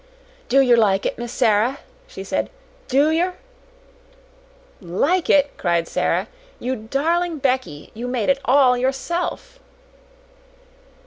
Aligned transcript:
"Do 0.49 0.61
yer 0.61 0.77
like 0.77 1.05
it, 1.05 1.19
Miss 1.19 1.31
Sara?" 1.31 1.77
she 2.07 2.23
said. 2.23 2.49
"Do 2.87 3.11
yer?" 3.11 3.35
"Like 4.81 5.29
it?" 5.29 5.55
cried 5.59 5.87
Sara. 5.87 6.27
"You 6.59 6.75
darling 6.75 7.37
Becky, 7.37 7.91
you 7.93 8.07
made 8.07 8.29
it 8.29 8.39
all 8.43 8.75
yourself." 8.75 9.59